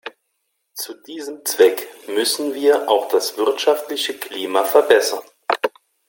Zu 0.73 0.95
diesem 1.03 1.45
Zweck 1.45 1.87
müssen 2.07 2.55
wir 2.55 2.89
auch 2.89 3.07
das 3.09 3.37
wirtschaftliche 3.37 4.17
Klima 4.17 4.63
verbessern. 4.63 5.21